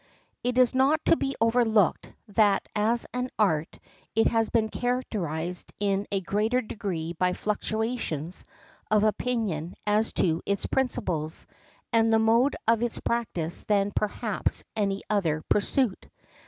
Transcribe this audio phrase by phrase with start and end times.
[0.43, 3.77] It is not to be overlooked that as an art
[4.15, 8.43] it has been characterised in a greater degree by fluctuations
[8.89, 11.45] of opinion as to its principles
[11.93, 16.09] and the mode of its practice than perhaps any other pursuit.